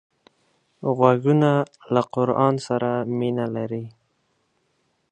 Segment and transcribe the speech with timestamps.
[0.95, 1.51] غوږونه
[1.93, 3.85] له قرآن سره مینه لري